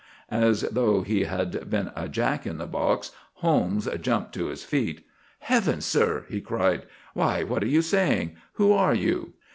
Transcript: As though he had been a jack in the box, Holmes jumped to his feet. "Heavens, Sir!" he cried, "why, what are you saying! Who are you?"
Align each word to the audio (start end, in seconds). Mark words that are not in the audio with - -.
As 0.31 0.61
though 0.63 1.03
he 1.03 1.25
had 1.25 1.69
been 1.69 1.91
a 1.95 2.09
jack 2.09 2.47
in 2.47 2.57
the 2.57 2.65
box, 2.65 3.11
Holmes 3.33 3.87
jumped 4.01 4.33
to 4.33 4.47
his 4.47 4.63
feet. 4.63 5.05
"Heavens, 5.41 5.85
Sir!" 5.85 6.25
he 6.27 6.41
cried, 6.41 6.87
"why, 7.13 7.43
what 7.43 7.61
are 7.61 7.67
you 7.67 7.83
saying! 7.83 8.35
Who 8.53 8.71
are 8.73 8.95
you?" 8.95 9.33